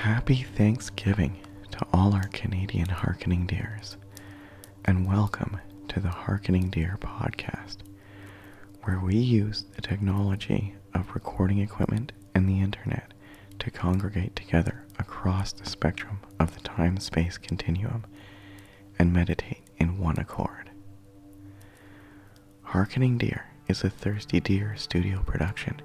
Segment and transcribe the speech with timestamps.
[0.00, 1.36] Happy Thanksgiving
[1.72, 3.98] to all our Canadian Harkening Deers,
[4.86, 7.76] and welcome to the Harkening Deer podcast,
[8.84, 13.12] where we use the technology of recording equipment and the internet
[13.58, 18.06] to congregate together across the spectrum of the time space continuum
[18.98, 20.70] and meditate in one accord.
[22.62, 25.82] Harkening Deer is a Thirsty Deer studio production,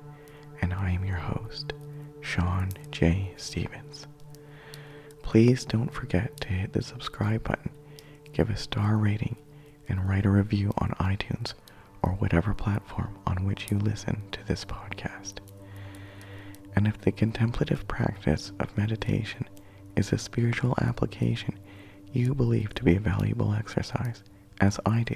[0.61, 1.73] and I am your host,
[2.25, 3.31] Sean J.
[3.37, 4.07] Stevens.
[5.21, 7.69] Please don't forget to hit the subscribe button,
[8.33, 9.35] give a star rating,
[9.87, 11.53] and write a review on iTunes
[12.01, 15.35] or whatever platform on which you listen to this podcast.
[16.75, 19.47] And if the contemplative practice of meditation
[19.95, 21.59] is a spiritual application
[22.11, 24.23] you believe to be a valuable exercise,
[24.61, 25.15] as I do,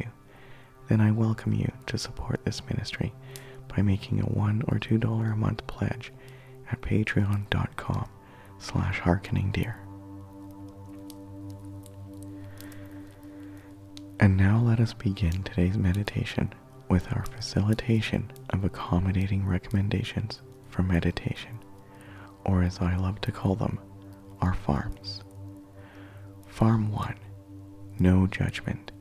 [0.88, 3.13] then I welcome you to support this ministry
[3.67, 6.13] by making a one or two dollar a month pledge
[6.71, 8.09] at patreon.com
[8.57, 9.75] slash harkeningdeer.
[14.19, 16.53] And now let us begin today's meditation
[16.89, 21.59] with our facilitation of accommodating recommendations for meditation,
[22.44, 23.79] or as I love to call them,
[24.41, 25.22] our farms.
[26.47, 27.16] Farm 1
[27.99, 28.91] No Judgment.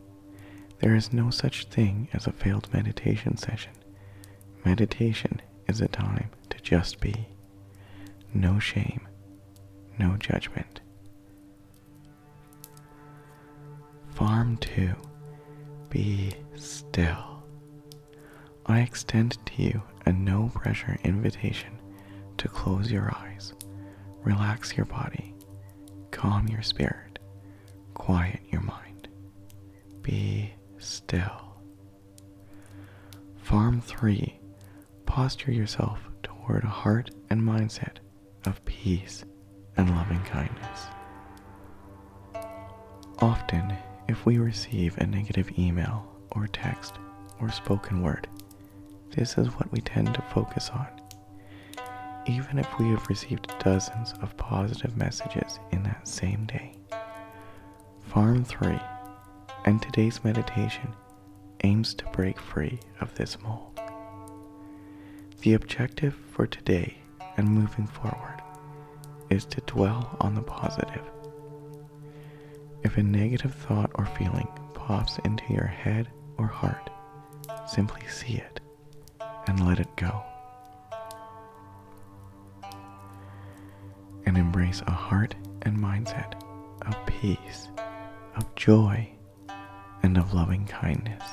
[0.81, 3.73] There is no such thing as a failed meditation session.
[4.65, 7.27] Meditation is a time to just be.
[8.33, 9.07] No shame,
[9.98, 10.81] no judgment.
[14.15, 14.95] Farm 2
[15.91, 17.43] Be still.
[18.67, 21.79] I extend to you a no pressure invitation
[22.37, 23.55] to close your eyes,
[24.23, 25.34] relax your body,
[26.11, 27.09] calm your spirit
[27.99, 29.09] quiet your mind.
[30.01, 31.56] Be still.
[33.43, 34.41] Farm 3.
[35.05, 37.99] Posture yourself toward a heart and mindset
[38.44, 39.25] of peace
[39.77, 40.86] and loving kindness.
[43.20, 43.77] Often,
[44.08, 46.94] if we receive a negative email or text
[47.41, 48.28] or spoken word,
[49.15, 50.87] this is what we tend to focus on.
[52.27, 56.75] Even if we have received dozens of positive messages in that same day.
[58.03, 58.78] Farm 3
[59.65, 60.88] and today's meditation
[61.65, 63.81] aims to break free of this mold.
[65.41, 66.98] The objective for today
[67.38, 68.43] and moving forward
[69.31, 71.04] is to dwell on the positive.
[72.82, 76.91] If a negative thought or feeling pops into your head or heart,
[77.66, 78.60] simply see it
[79.47, 80.22] and let it go.
[84.27, 86.34] And embrace a heart and mindset
[86.87, 87.69] of peace
[88.37, 89.09] of joy
[90.03, 91.25] and of loving kindness.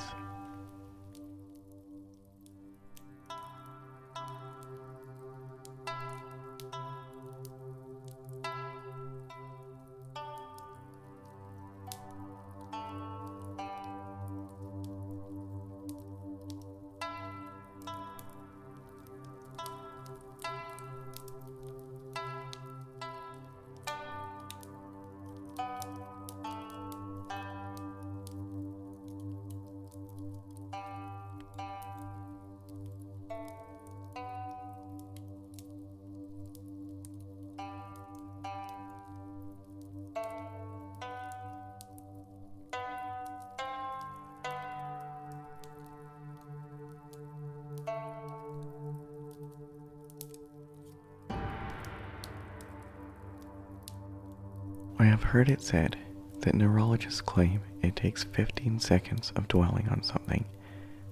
[55.06, 55.98] I have heard it said
[56.40, 60.46] that neurologists claim it takes 15 seconds of dwelling on something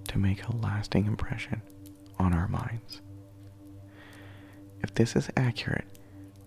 [0.07, 1.61] to make a lasting impression
[2.17, 3.01] on our minds.
[4.81, 5.85] If this is accurate,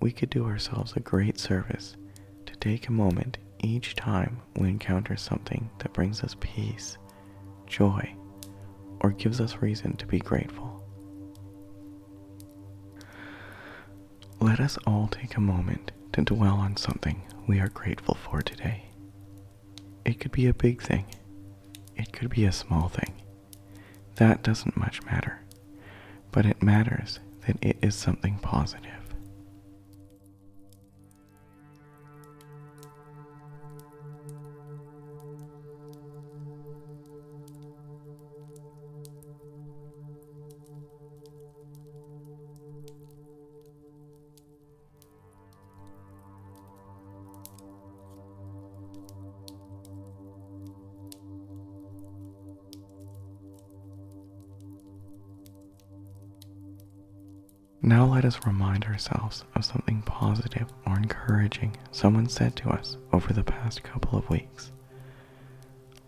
[0.01, 1.97] we could do ourselves a great service
[2.47, 6.99] to take a moment each time we encounter something that brings us peace,
[7.69, 8.13] joy,
[9.03, 10.83] or gives us reason to be grateful.
[14.41, 18.85] Let us all take a moment to dwell on something we are grateful for today.
[20.05, 21.07] It could be a big thing,
[21.97, 23.15] it could be a small thing.
[24.17, 25.41] That doesn't much matter,
[26.33, 29.06] but it matters that it is something positive.
[57.89, 63.33] Now let us remind ourselves of something positive or encouraging someone said to us over
[63.33, 64.73] the past couple of weeks.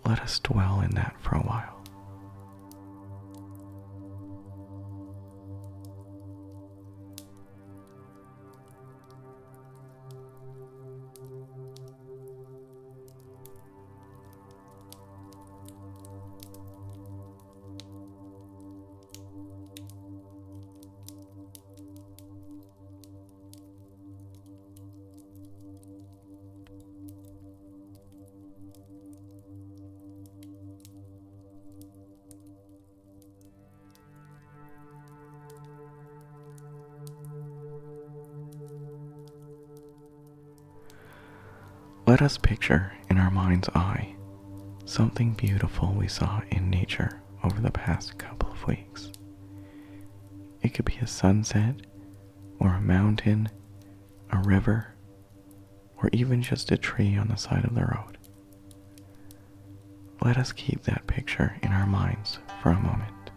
[0.04, 1.77] Let us dwell in that for a while.
[42.18, 44.16] Let us picture in our mind's eye
[44.84, 49.12] something beautiful we saw in nature over the past couple of weeks.
[50.60, 51.76] It could be a sunset,
[52.58, 53.48] or a mountain,
[54.32, 54.96] a river,
[56.02, 58.18] or even just a tree on the side of the road.
[60.20, 63.30] Let us keep that picture in our minds for a moment.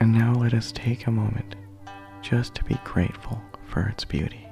[0.00, 1.56] And now let us take a moment
[2.20, 4.45] just to be grateful for its beauty.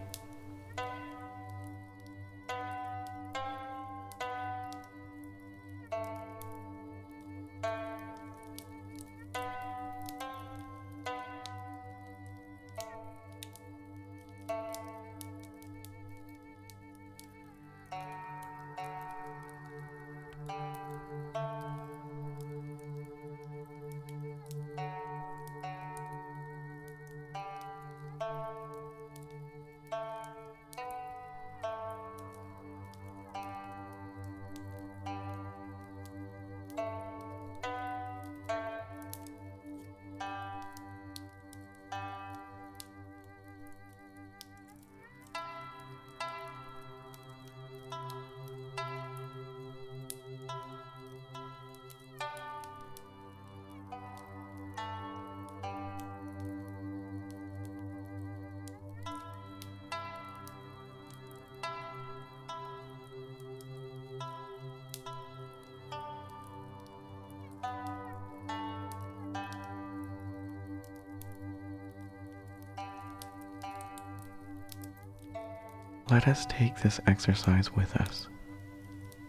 [76.10, 78.28] Let us take this exercise with us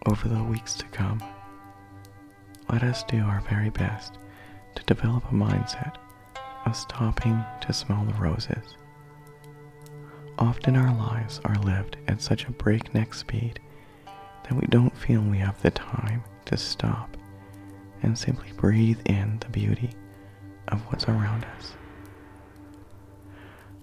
[0.04, 1.22] over the weeks to come.
[2.70, 4.18] Let us do our very best
[4.74, 5.96] to develop a mindset
[6.66, 8.76] of stopping to smell the roses.
[10.38, 13.58] Often our lives are lived at such a breakneck speed
[14.04, 17.16] that we don't feel we have the time to stop
[18.02, 19.90] and simply breathe in the beauty
[20.68, 21.72] of what's around us.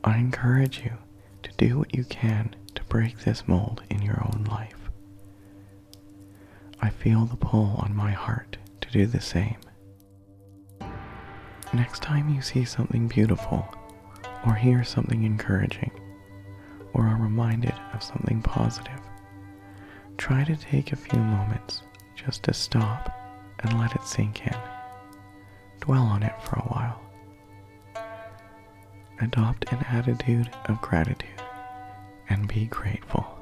[0.03, 0.91] I encourage you
[1.43, 4.89] to do what you can to break this mold in your own life.
[6.81, 9.57] I feel the pull on my heart to do the same.
[11.73, 13.67] Next time you see something beautiful,
[14.45, 15.91] or hear something encouraging,
[16.93, 18.99] or are reminded of something positive,
[20.17, 21.81] try to take a few moments
[22.15, 23.11] just to stop
[23.59, 24.57] and let it sink in.
[25.79, 27.02] Dwell on it for a while.
[29.23, 31.41] Adopt an attitude of gratitude
[32.29, 33.32] and be grateful.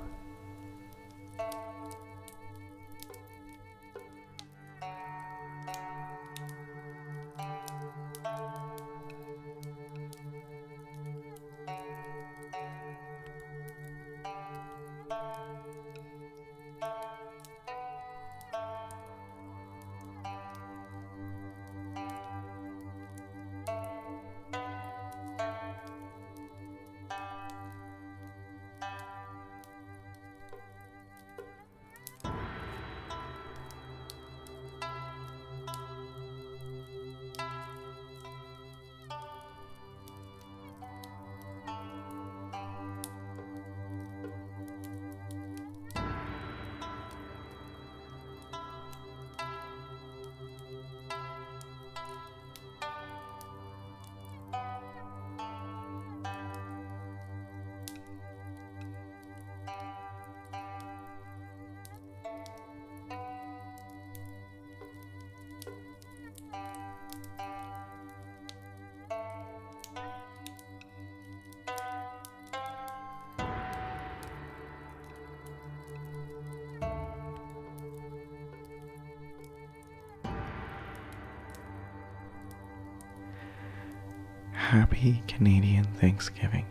[84.72, 86.66] Happy Canadian Thanksgiving,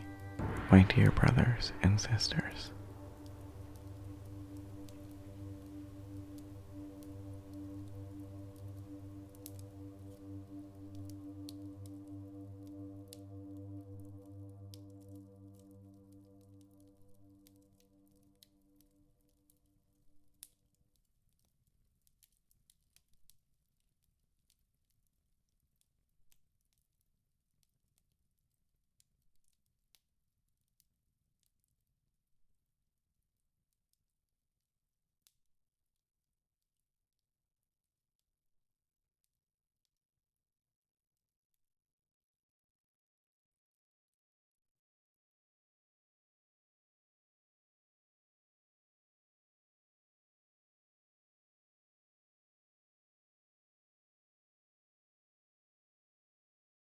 [0.72, 2.70] my dear brothers and sisters.